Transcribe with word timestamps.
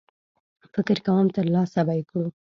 فکر 0.73 0.95
کوم 1.05 1.25
ترلاسه 1.35 1.81
به 1.87 1.93
یې 1.97 2.03
کړو. 2.09 2.27